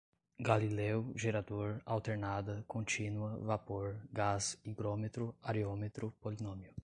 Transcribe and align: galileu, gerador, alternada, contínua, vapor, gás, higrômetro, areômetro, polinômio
galileu, 0.39 1.13
gerador, 1.15 1.79
alternada, 1.85 2.63
contínua, 2.67 3.37
vapor, 3.37 3.99
gás, 4.11 4.57
higrômetro, 4.65 5.35
areômetro, 5.43 6.11
polinômio 6.19 6.73